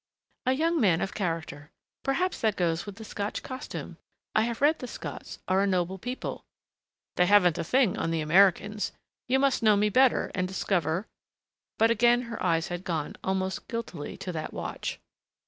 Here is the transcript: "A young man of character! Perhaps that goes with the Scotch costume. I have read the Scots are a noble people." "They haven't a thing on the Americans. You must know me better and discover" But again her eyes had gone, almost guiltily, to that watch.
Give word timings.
"A 0.47 0.53
young 0.53 0.81
man 0.81 0.99
of 0.99 1.13
character! 1.13 1.69
Perhaps 2.01 2.41
that 2.41 2.55
goes 2.55 2.87
with 2.87 2.95
the 2.95 3.05
Scotch 3.05 3.43
costume. 3.43 3.97
I 4.35 4.41
have 4.45 4.59
read 4.59 4.79
the 4.79 4.87
Scots 4.87 5.37
are 5.47 5.61
a 5.61 5.67
noble 5.67 5.99
people." 5.99 6.43
"They 7.17 7.27
haven't 7.27 7.59
a 7.59 7.63
thing 7.63 7.95
on 7.99 8.09
the 8.09 8.19
Americans. 8.21 8.93
You 9.27 9.37
must 9.37 9.61
know 9.61 9.75
me 9.77 9.89
better 9.89 10.31
and 10.33 10.47
discover" 10.47 11.05
But 11.77 11.91
again 11.91 12.23
her 12.23 12.41
eyes 12.41 12.69
had 12.69 12.83
gone, 12.83 13.15
almost 13.23 13.67
guiltily, 13.67 14.17
to 14.17 14.31
that 14.31 14.53
watch. 14.53 14.99